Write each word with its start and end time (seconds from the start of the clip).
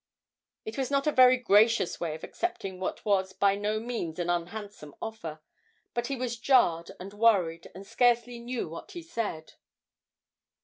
It 0.65 0.79
was 0.79 0.89
not 0.89 1.05
a 1.05 1.11
very 1.11 1.37
gracious 1.37 1.99
way 1.99 2.15
of 2.15 2.23
accepting 2.23 2.79
what 2.79 3.05
was 3.05 3.33
by 3.33 3.53
no 3.53 3.79
means 3.79 4.17
an 4.17 4.31
unhandsome 4.31 4.95
offer; 4.99 5.41
but 5.93 6.07
he 6.07 6.15
was 6.15 6.39
jarred 6.39 6.89
and 6.99 7.13
worried, 7.13 7.69
and 7.75 7.85
scarcely 7.85 8.39
knew 8.39 8.67
what 8.67 8.93
he 8.93 9.03
said. 9.03 9.53